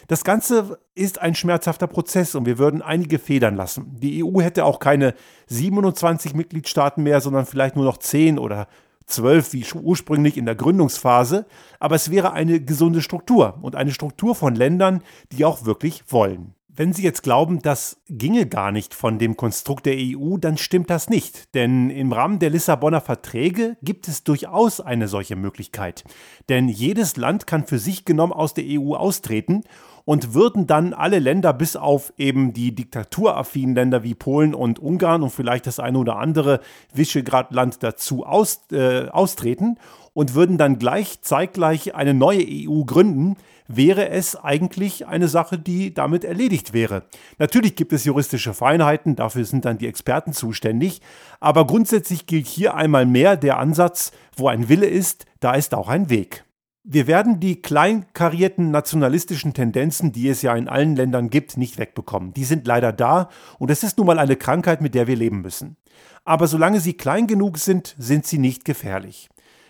Das 0.09 0.23
Ganze 0.23 0.79
ist 0.95 1.21
ein 1.21 1.35
schmerzhafter 1.35 1.85
Prozess 1.85 2.33
und 2.33 2.47
wir 2.47 2.57
würden 2.57 2.81
einige 2.81 3.19
federn 3.19 3.55
lassen. 3.55 3.95
Die 3.99 4.23
EU 4.23 4.41
hätte 4.41 4.65
auch 4.65 4.79
keine 4.79 5.13
27 5.49 6.33
Mitgliedstaaten 6.33 7.03
mehr, 7.03 7.21
sondern 7.21 7.45
vielleicht 7.45 7.75
nur 7.75 7.85
noch 7.85 7.97
10 7.97 8.39
oder 8.39 8.67
12 9.05 9.53
wie 9.53 9.65
ursprünglich 9.75 10.35
in 10.35 10.47
der 10.47 10.55
Gründungsphase, 10.55 11.45
aber 11.79 11.93
es 11.93 12.09
wäre 12.09 12.33
eine 12.33 12.59
gesunde 12.59 13.03
Struktur 13.03 13.59
und 13.61 13.75
eine 13.75 13.91
Struktur 13.91 14.33
von 14.33 14.55
Ländern, 14.55 15.03
die 15.31 15.45
auch 15.45 15.65
wirklich 15.65 16.03
wollen. 16.07 16.55
Wenn 16.79 16.93
Sie 16.93 17.03
jetzt 17.03 17.23
glauben, 17.23 17.61
das 17.61 17.97
ginge 18.07 18.47
gar 18.47 18.71
nicht 18.71 18.95
von 18.95 19.19
dem 19.19 19.35
Konstrukt 19.35 19.85
der 19.85 19.97
EU, 19.97 20.37
dann 20.37 20.57
stimmt 20.57 20.89
das 20.89 21.09
nicht. 21.09 21.53
Denn 21.53 21.89
im 21.89 22.13
Rahmen 22.13 22.39
der 22.39 22.51
Lissabonner 22.51 23.01
Verträge 23.01 23.75
gibt 23.83 24.07
es 24.07 24.23
durchaus 24.23 24.79
eine 24.79 25.09
solche 25.09 25.35
Möglichkeit. 25.35 26.05
Denn 26.47 26.69
jedes 26.69 27.17
Land 27.17 27.47
kann 27.47 27.67
für 27.67 27.79
sich 27.79 28.05
genommen 28.05 28.31
aus 28.31 28.53
der 28.53 28.63
EU 28.65 28.95
austreten 28.95 29.65
und 30.09 30.33
würden 30.33 30.65
dann 30.65 30.95
alle 30.95 31.19
Länder 31.19 31.53
bis 31.53 31.75
auf 31.75 32.13
eben 32.17 32.51
die 32.51 32.73
diktaturaffinen 32.73 33.75
Länder 33.75 34.01
wie 34.01 34.15
Polen 34.15 34.55
und 34.55 34.79
Ungarn 34.79 35.21
und 35.21 35.29
vielleicht 35.29 35.67
das 35.67 35.79
eine 35.79 35.99
oder 35.99 36.15
andere 36.15 36.61
Visegrad-Land 36.95 37.83
dazu 37.83 38.25
aus, 38.25 38.61
äh, 38.71 39.07
austreten 39.09 39.77
und 40.13 40.33
würden 40.33 40.57
dann 40.57 40.79
gleich 40.79 41.21
zeitgleich 41.21 41.93
eine 41.93 42.15
neue 42.15 42.43
EU 42.43 42.85
gründen, 42.85 43.37
wäre 43.67 44.09
es 44.09 44.35
eigentlich 44.35 45.05
eine 45.05 45.27
Sache, 45.27 45.59
die 45.59 45.93
damit 45.93 46.23
erledigt 46.23 46.73
wäre. 46.73 47.03
Natürlich 47.37 47.75
gibt 47.75 47.93
es 47.93 48.03
juristische 48.03 48.55
Feinheiten, 48.55 49.15
dafür 49.15 49.45
sind 49.45 49.63
dann 49.63 49.77
die 49.77 49.85
Experten 49.85 50.33
zuständig, 50.33 51.01
aber 51.39 51.67
grundsätzlich 51.67 52.25
gilt 52.25 52.47
hier 52.47 52.73
einmal 52.73 53.05
mehr 53.05 53.37
der 53.37 53.59
Ansatz, 53.59 54.11
wo 54.35 54.47
ein 54.47 54.69
Wille 54.69 54.87
ist, 54.87 55.27
da 55.39 55.53
ist 55.53 55.75
auch 55.75 55.87
ein 55.87 56.09
Weg. 56.09 56.45
Wir 56.91 57.05
werden 57.05 57.39
die 57.39 57.62
kleinkarierten 57.62 58.72
nationalistischen 58.72 59.53
Tendenzen, 59.53 60.12
die 60.12 60.27
es 60.27 60.41
ja 60.41 60.55
in 60.55 60.67
allen 60.67 60.96
Ländern 60.96 61.29
gibt, 61.29 61.55
nicht 61.55 61.77
wegbekommen. 61.77 62.34
Die 62.34 62.46
sind 62.46 62.65
leider 62.65 62.91
da 62.91 63.29
und 63.60 63.69
es 63.69 63.84
ist 63.84 64.00
nun 64.00 64.08
mal 64.08 64.17
eine 64.17 64.36
Krankheit, 64.36 64.81
mit 64.81 64.96
der 64.96 65.05
wir 65.05 65.15
leben 65.15 65.41
müssen. 65.41 65.77
Aber 66.25 66.48
solange 66.48 66.79
sie 66.79 66.93
klein 66.93 67.27
genug 67.27 67.60
sind, 67.60 67.93
sind 68.00 68.25
sie 68.25 68.39
nicht 68.39 68.65
gefährlich. 68.65 69.29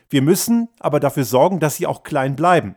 Wir 0.10 0.22
müssen 0.22 0.70
aber 0.80 1.02
dafür 1.02 1.26
sorgen, 1.26 1.60
dass 1.60 1.76
sie 1.76 1.88
auch 1.88 2.04
klein 2.04 2.38
bleiben. 2.38 2.76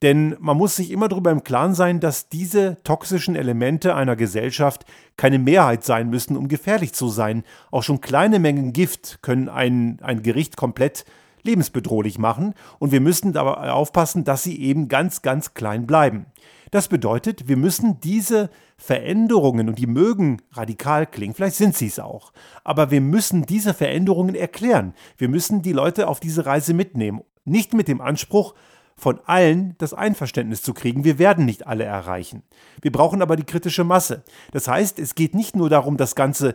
Denn 0.00 0.36
man 0.40 0.56
muss 0.56 0.74
sich 0.74 0.90
immer 0.90 1.08
darüber 1.08 1.30
im 1.30 1.44
Klaren 1.44 1.74
sein, 1.74 2.00
dass 2.00 2.30
diese 2.30 2.78
toxischen 2.84 3.36
Elemente 3.36 3.94
einer 3.94 4.16
Gesellschaft 4.16 4.86
keine 5.18 5.38
Mehrheit 5.38 5.84
sein 5.84 6.08
müssen, 6.08 6.38
um 6.38 6.48
gefährlich 6.48 6.94
zu 6.94 7.10
sein. 7.10 7.44
Auch 7.70 7.82
schon 7.82 8.00
kleine 8.00 8.38
Mengen 8.38 8.72
Gift 8.72 9.18
können 9.20 9.50
ein, 9.50 9.98
ein 10.00 10.22
Gericht 10.22 10.56
komplett 10.56 11.04
lebensbedrohlich 11.42 12.18
machen 12.18 12.54
und 12.78 12.92
wir 12.92 13.00
müssen 13.00 13.32
dabei 13.32 13.72
aufpassen, 13.72 14.24
dass 14.24 14.42
sie 14.42 14.60
eben 14.60 14.88
ganz, 14.88 15.22
ganz 15.22 15.54
klein 15.54 15.86
bleiben. 15.86 16.26
Das 16.70 16.88
bedeutet, 16.88 17.48
wir 17.48 17.58
müssen 17.58 18.00
diese 18.00 18.48
Veränderungen, 18.78 19.68
und 19.68 19.78
die 19.78 19.86
mögen 19.86 20.40
radikal 20.52 21.06
klingen, 21.06 21.34
vielleicht 21.34 21.56
sind 21.56 21.76
sie 21.76 21.86
es 21.86 21.98
auch, 21.98 22.32
aber 22.64 22.90
wir 22.90 23.00
müssen 23.00 23.44
diese 23.44 23.74
Veränderungen 23.74 24.34
erklären. 24.34 24.94
Wir 25.18 25.28
müssen 25.28 25.62
die 25.62 25.72
Leute 25.72 26.08
auf 26.08 26.18
diese 26.18 26.46
Reise 26.46 26.72
mitnehmen. 26.72 27.20
Nicht 27.44 27.74
mit 27.74 27.88
dem 27.88 28.00
Anspruch, 28.00 28.54
von 28.96 29.20
allen 29.26 29.74
das 29.78 29.94
Einverständnis 29.94 30.62
zu 30.62 30.74
kriegen. 30.74 31.04
Wir 31.04 31.18
werden 31.18 31.44
nicht 31.44 31.66
alle 31.66 31.84
erreichen. 31.84 32.42
Wir 32.80 32.92
brauchen 32.92 33.20
aber 33.20 33.36
die 33.36 33.44
kritische 33.44 33.84
Masse. 33.84 34.22
Das 34.52 34.68
heißt, 34.68 34.98
es 34.98 35.14
geht 35.14 35.34
nicht 35.34 35.56
nur 35.56 35.68
darum, 35.68 35.96
das 35.96 36.14
Ganze 36.14 36.54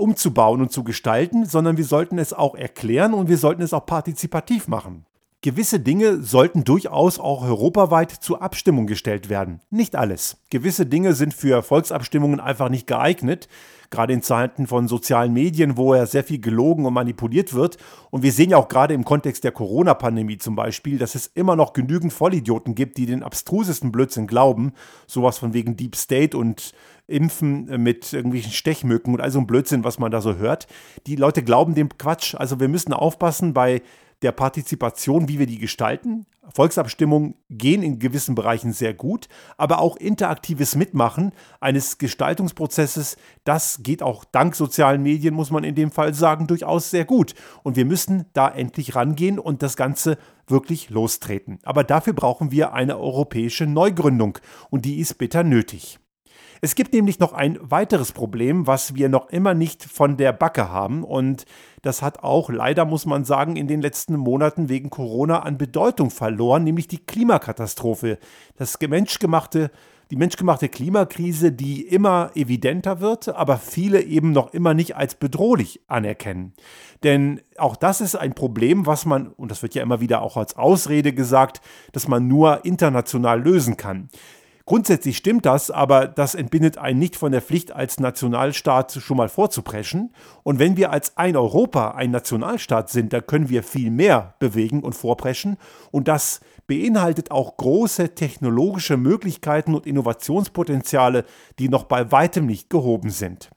umzubauen 0.00 0.60
und 0.60 0.72
zu 0.72 0.84
gestalten, 0.84 1.44
sondern 1.44 1.76
wir 1.76 1.84
sollten 1.84 2.18
es 2.18 2.32
auch 2.32 2.54
erklären 2.54 3.14
und 3.14 3.28
wir 3.28 3.38
sollten 3.38 3.62
es 3.62 3.72
auch 3.72 3.86
partizipativ 3.86 4.68
machen. 4.68 5.06
Gewisse 5.42 5.80
Dinge 5.80 6.20
sollten 6.20 6.64
durchaus 6.64 7.18
auch 7.18 7.42
europaweit 7.42 8.10
zur 8.10 8.42
Abstimmung 8.42 8.86
gestellt 8.86 9.30
werden. 9.30 9.60
Nicht 9.70 9.96
alles. 9.96 10.36
Gewisse 10.50 10.84
Dinge 10.84 11.14
sind 11.14 11.32
für 11.32 11.62
Volksabstimmungen 11.62 12.40
einfach 12.40 12.68
nicht 12.68 12.86
geeignet, 12.86 13.48
gerade 13.88 14.12
in 14.12 14.20
Zeiten 14.20 14.66
von 14.66 14.86
sozialen 14.86 15.32
Medien, 15.32 15.78
wo 15.78 15.94
ja 15.94 16.04
sehr 16.04 16.24
viel 16.24 16.42
gelogen 16.42 16.84
und 16.84 16.92
manipuliert 16.92 17.54
wird. 17.54 17.78
Und 18.10 18.22
wir 18.22 18.32
sehen 18.32 18.50
ja 18.50 18.58
auch 18.58 18.68
gerade 18.68 18.92
im 18.92 19.06
Kontext 19.06 19.42
der 19.42 19.52
Corona-Pandemie 19.52 20.36
zum 20.36 20.56
Beispiel, 20.56 20.98
dass 20.98 21.14
es 21.14 21.28
immer 21.28 21.56
noch 21.56 21.72
genügend 21.72 22.12
Vollidioten 22.12 22.74
gibt, 22.74 22.98
die 22.98 23.06
den 23.06 23.22
abstrusesten 23.22 23.90
Blödsinn 23.90 24.26
glauben. 24.26 24.74
Sowas 25.06 25.38
von 25.38 25.54
wegen 25.54 25.74
Deep 25.74 25.96
State 25.96 26.36
und 26.36 26.72
Impfen 27.06 27.64
mit 27.82 28.12
irgendwelchen 28.12 28.52
Stechmücken 28.52 29.14
und 29.14 29.22
all 29.22 29.30
so 29.30 29.38
ein 29.38 29.46
Blödsinn, 29.46 29.84
was 29.84 29.98
man 29.98 30.12
da 30.12 30.20
so 30.20 30.36
hört. 30.36 30.66
Die 31.06 31.16
Leute 31.16 31.42
glauben 31.42 31.74
dem 31.74 31.88
Quatsch. 31.96 32.34
Also 32.34 32.60
wir 32.60 32.68
müssen 32.68 32.92
aufpassen 32.92 33.54
bei 33.54 33.80
der 34.22 34.32
Partizipation, 34.32 35.28
wie 35.28 35.38
wir 35.38 35.46
die 35.46 35.58
gestalten. 35.58 36.26
Volksabstimmungen 36.52 37.34
gehen 37.48 37.82
in 37.82 37.98
gewissen 37.98 38.34
Bereichen 38.34 38.72
sehr 38.72 38.92
gut, 38.92 39.28
aber 39.56 39.80
auch 39.80 39.96
interaktives 39.96 40.74
Mitmachen 40.74 41.32
eines 41.60 41.98
Gestaltungsprozesses, 41.98 43.16
das 43.44 43.80
geht 43.82 44.02
auch 44.02 44.24
dank 44.24 44.56
sozialen 44.56 45.02
Medien, 45.02 45.34
muss 45.34 45.50
man 45.50 45.64
in 45.64 45.74
dem 45.74 45.90
Fall 45.90 46.12
sagen, 46.12 46.46
durchaus 46.46 46.90
sehr 46.90 47.04
gut. 47.04 47.34
Und 47.62 47.76
wir 47.76 47.84
müssen 47.84 48.26
da 48.32 48.48
endlich 48.48 48.94
rangehen 48.94 49.38
und 49.38 49.62
das 49.62 49.76
Ganze 49.76 50.18
wirklich 50.46 50.90
lostreten. 50.90 51.60
Aber 51.62 51.84
dafür 51.84 52.12
brauchen 52.12 52.50
wir 52.50 52.72
eine 52.72 52.98
europäische 52.98 53.66
Neugründung 53.66 54.38
und 54.70 54.84
die 54.84 54.98
ist 54.98 55.18
bitter 55.18 55.44
nötig. 55.44 56.00
Es 56.62 56.74
gibt 56.74 56.92
nämlich 56.92 57.18
noch 57.18 57.32
ein 57.32 57.58
weiteres 57.62 58.12
Problem, 58.12 58.66
was 58.66 58.94
wir 58.94 59.08
noch 59.08 59.30
immer 59.30 59.54
nicht 59.54 59.82
von 59.82 60.18
der 60.18 60.32
Backe 60.32 60.68
haben 60.68 61.04
und 61.04 61.46
das 61.80 62.02
hat 62.02 62.22
auch 62.22 62.50
leider, 62.50 62.84
muss 62.84 63.06
man 63.06 63.24
sagen, 63.24 63.56
in 63.56 63.66
den 63.66 63.80
letzten 63.80 64.16
Monaten 64.16 64.68
wegen 64.68 64.90
Corona 64.90 65.40
an 65.40 65.56
Bedeutung 65.56 66.10
verloren, 66.10 66.64
nämlich 66.64 66.86
die 66.86 66.98
Klimakatastrophe. 66.98 68.18
Das 68.56 68.78
menschgemachte 68.78 69.70
die 70.10 70.16
menschgemachte 70.16 70.68
Klimakrise, 70.68 71.52
die 71.52 71.82
immer 71.86 72.32
evidenter 72.34 73.00
wird, 73.00 73.28
aber 73.28 73.58
viele 73.58 74.02
eben 74.02 74.32
noch 74.32 74.52
immer 74.52 74.74
nicht 74.74 74.96
als 74.96 75.14
bedrohlich 75.14 75.80
anerkennen. 75.86 76.52
Denn 77.04 77.40
auch 77.56 77.76
das 77.76 78.00
ist 78.00 78.16
ein 78.16 78.34
Problem, 78.34 78.86
was 78.86 79.06
man, 79.06 79.28
und 79.28 79.52
das 79.52 79.62
wird 79.62 79.76
ja 79.76 79.84
immer 79.84 80.00
wieder 80.00 80.22
auch 80.22 80.36
als 80.36 80.56
Ausrede 80.56 81.12
gesagt, 81.12 81.60
dass 81.92 82.08
man 82.08 82.26
nur 82.26 82.64
international 82.64 83.40
lösen 83.40 83.76
kann. 83.76 84.08
Grundsätzlich 84.70 85.16
stimmt 85.16 85.46
das, 85.46 85.72
aber 85.72 86.06
das 86.06 86.36
entbindet 86.36 86.78
einen 86.78 87.00
nicht 87.00 87.16
von 87.16 87.32
der 87.32 87.42
Pflicht, 87.42 87.72
als 87.72 87.98
Nationalstaat 87.98 88.92
schon 88.92 89.16
mal 89.16 89.28
vorzupreschen. 89.28 90.12
Und 90.44 90.60
wenn 90.60 90.76
wir 90.76 90.92
als 90.92 91.16
ein 91.16 91.34
Europa 91.34 91.96
ein 91.96 92.12
Nationalstaat 92.12 92.88
sind, 92.88 93.12
dann 93.12 93.26
können 93.26 93.48
wir 93.48 93.64
viel 93.64 93.90
mehr 93.90 94.34
bewegen 94.38 94.84
und 94.84 94.94
vorpreschen. 94.94 95.56
Und 95.90 96.06
das 96.06 96.38
beinhaltet 96.68 97.32
auch 97.32 97.56
große 97.56 98.14
technologische 98.14 98.96
Möglichkeiten 98.96 99.74
und 99.74 99.88
Innovationspotenziale, 99.88 101.24
die 101.58 101.68
noch 101.68 101.82
bei 101.82 102.12
weitem 102.12 102.46
nicht 102.46 102.70
gehoben 102.70 103.10
sind. 103.10 103.50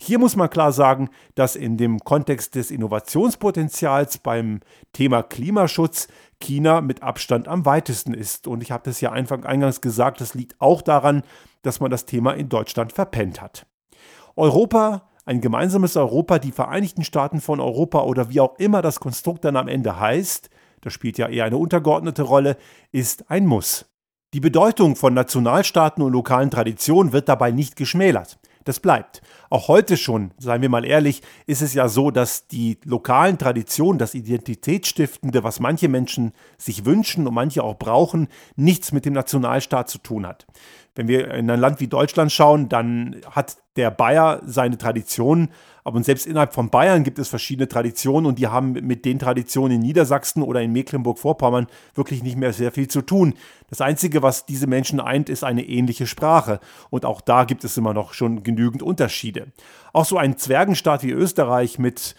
Hier 0.00 0.20
muss 0.20 0.36
man 0.36 0.50
klar 0.50 0.72
sagen, 0.72 1.10
dass 1.34 1.56
in 1.56 1.78
dem 1.78 1.98
Kontext 1.98 2.54
des 2.54 2.70
Innovationspotenzials 2.70 4.18
beim 4.18 4.60
Thema 4.92 5.24
Klimaschutz 5.24 6.06
China 6.40 6.80
mit 6.80 7.02
Abstand 7.02 7.46
am 7.46 7.64
weitesten 7.64 8.14
ist. 8.14 8.46
Und 8.46 8.62
ich 8.62 8.72
habe 8.72 8.82
das 8.84 9.00
ja 9.00 9.12
einfach 9.12 9.44
eingangs 9.44 9.80
gesagt, 9.80 10.20
das 10.20 10.34
liegt 10.34 10.60
auch 10.60 10.82
daran, 10.82 11.22
dass 11.62 11.80
man 11.80 11.90
das 11.90 12.06
Thema 12.06 12.32
in 12.32 12.48
Deutschland 12.48 12.92
verpennt 12.92 13.40
hat. 13.40 13.66
Europa, 14.34 15.10
ein 15.24 15.40
gemeinsames 15.40 15.96
Europa, 15.96 16.38
die 16.38 16.52
Vereinigten 16.52 17.04
Staaten 17.04 17.40
von 17.40 17.60
Europa 17.60 18.02
oder 18.02 18.30
wie 18.30 18.40
auch 18.40 18.58
immer 18.58 18.82
das 18.82 18.98
Konstrukt 18.98 19.44
dann 19.44 19.56
am 19.56 19.68
Ende 19.68 20.00
heißt, 20.00 20.50
das 20.80 20.92
spielt 20.92 21.18
ja 21.18 21.28
eher 21.28 21.44
eine 21.44 21.58
untergeordnete 21.58 22.22
Rolle, 22.22 22.56
ist 22.90 23.30
ein 23.30 23.46
Muss. 23.46 23.86
Die 24.32 24.40
Bedeutung 24.40 24.96
von 24.96 25.12
Nationalstaaten 25.12 26.02
und 26.02 26.12
lokalen 26.12 26.50
Traditionen 26.50 27.12
wird 27.12 27.28
dabei 27.28 27.50
nicht 27.50 27.76
geschmälert. 27.76 28.39
Das 28.64 28.78
bleibt. 28.78 29.22
Auch 29.48 29.68
heute 29.68 29.96
schon, 29.96 30.32
seien 30.38 30.60
wir 30.60 30.68
mal 30.68 30.84
ehrlich, 30.84 31.22
ist 31.46 31.62
es 31.62 31.72
ja 31.72 31.88
so, 31.88 32.10
dass 32.10 32.46
die 32.46 32.78
lokalen 32.84 33.38
Traditionen, 33.38 33.98
das 33.98 34.14
Identitätsstiftende, 34.14 35.42
was 35.42 35.60
manche 35.60 35.88
Menschen 35.88 36.32
sich 36.58 36.84
wünschen 36.84 37.26
und 37.26 37.34
manche 37.34 37.64
auch 37.64 37.78
brauchen, 37.78 38.28
nichts 38.56 38.92
mit 38.92 39.06
dem 39.06 39.14
Nationalstaat 39.14 39.88
zu 39.88 39.98
tun 39.98 40.26
hat. 40.26 40.46
Wenn 40.94 41.08
wir 41.08 41.32
in 41.32 41.50
ein 41.50 41.60
Land 41.60 41.80
wie 41.80 41.86
Deutschland 41.86 42.32
schauen, 42.32 42.68
dann 42.68 43.16
hat 43.30 43.56
der 43.76 43.90
Bayer 43.90 44.42
seine 44.44 44.76
Traditionen, 44.76 45.50
aber 45.90 46.02
selbst 46.04 46.24
innerhalb 46.24 46.54
von 46.54 46.70
Bayern 46.70 47.02
gibt 47.02 47.18
es 47.18 47.28
verschiedene 47.28 47.66
Traditionen 47.66 48.26
und 48.26 48.38
die 48.38 48.46
haben 48.46 48.72
mit 48.72 49.04
den 49.04 49.18
Traditionen 49.18 49.76
in 49.76 49.80
Niedersachsen 49.80 50.44
oder 50.44 50.62
in 50.62 50.72
Mecklenburg-Vorpommern 50.72 51.66
wirklich 51.96 52.22
nicht 52.22 52.36
mehr 52.36 52.52
sehr 52.52 52.70
viel 52.70 52.86
zu 52.86 53.02
tun. 53.02 53.34
Das 53.70 53.80
Einzige, 53.80 54.22
was 54.22 54.46
diese 54.46 54.68
Menschen 54.68 55.00
eint, 55.00 55.28
ist 55.28 55.42
eine 55.42 55.66
ähnliche 55.66 56.06
Sprache 56.06 56.60
und 56.90 57.04
auch 57.04 57.20
da 57.20 57.42
gibt 57.42 57.64
es 57.64 57.76
immer 57.76 57.92
noch 57.92 58.14
schon 58.14 58.44
genügend 58.44 58.84
Unterschiede. 58.84 59.48
Auch 59.92 60.04
so 60.04 60.16
ein 60.16 60.38
Zwergenstaat 60.38 61.02
wie 61.02 61.10
Österreich 61.10 61.80
mit 61.80 62.14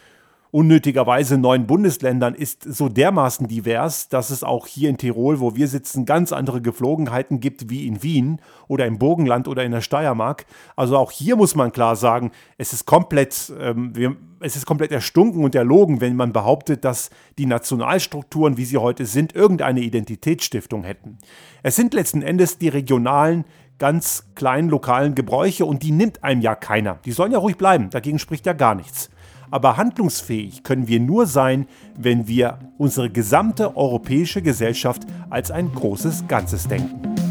unnötigerweise 0.51 1.37
neun 1.37 1.65
Bundesländern 1.65 2.35
ist 2.35 2.63
so 2.63 2.89
dermaßen 2.89 3.47
divers, 3.47 4.09
dass 4.09 4.29
es 4.29 4.43
auch 4.43 4.67
hier 4.67 4.89
in 4.89 4.97
Tirol, 4.97 5.39
wo 5.39 5.55
wir 5.55 5.67
sitzen, 5.69 6.05
ganz 6.05 6.33
andere 6.33 6.61
Geflogenheiten 6.61 7.39
gibt 7.39 7.69
wie 7.69 7.87
in 7.87 8.03
Wien 8.03 8.41
oder 8.67 8.85
im 8.85 8.99
Burgenland 8.99 9.47
oder 9.47 9.63
in 9.63 9.71
der 9.71 9.81
Steiermark. 9.81 10.45
Also 10.75 10.97
auch 10.97 11.11
hier 11.11 11.37
muss 11.37 11.55
man 11.55 11.71
klar 11.71 11.95
sagen, 11.95 12.31
es 12.57 12.73
ist 12.73 12.85
komplett, 12.85 13.51
ähm, 13.59 13.95
wir, 13.95 14.17
es 14.41 14.57
ist 14.57 14.65
komplett 14.65 14.91
erstunken 14.91 15.43
und 15.45 15.55
erlogen, 15.55 16.01
wenn 16.01 16.17
man 16.17 16.33
behauptet, 16.33 16.83
dass 16.83 17.11
die 17.37 17.45
Nationalstrukturen, 17.45 18.57
wie 18.57 18.65
sie 18.65 18.77
heute 18.77 19.05
sind, 19.05 19.33
irgendeine 19.33 19.79
Identitätsstiftung 19.79 20.83
hätten. 20.83 21.17
Es 21.63 21.77
sind 21.77 21.93
letzten 21.93 22.21
Endes 22.21 22.57
die 22.57 22.69
regionalen 22.69 23.45
ganz 23.79 24.25
kleinen 24.35 24.69
lokalen 24.69 25.15
Gebräuche 25.15 25.65
und 25.65 25.81
die 25.81 25.91
nimmt 25.91 26.23
einem 26.23 26.41
ja 26.41 26.55
keiner. 26.55 26.99
Die 27.05 27.11
sollen 27.13 27.31
ja 27.31 27.39
ruhig 27.39 27.57
bleiben, 27.57 27.89
dagegen 27.89 28.19
spricht 28.19 28.45
ja 28.45 28.53
gar 28.53 28.75
nichts. 28.75 29.09
Aber 29.51 29.77
handlungsfähig 29.77 30.63
können 30.63 30.87
wir 30.87 30.99
nur 30.99 31.27
sein, 31.27 31.67
wenn 31.97 32.27
wir 32.27 32.57
unsere 32.77 33.09
gesamte 33.09 33.75
europäische 33.77 34.41
Gesellschaft 34.41 35.03
als 35.29 35.51
ein 35.51 35.71
großes 35.71 36.27
Ganzes 36.27 36.67
denken. 36.67 37.30